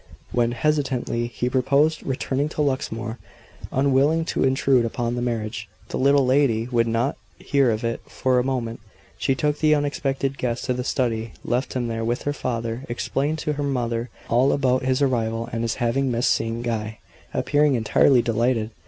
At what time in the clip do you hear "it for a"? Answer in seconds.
7.83-8.43